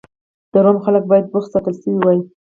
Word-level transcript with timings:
د 0.51 0.53
روم 0.65 0.77
خلک 0.85 1.03
باید 1.11 1.25
بوخت 1.31 1.49
ساتل 1.53 1.73
شوي 1.81 1.97
وای. 1.99 2.19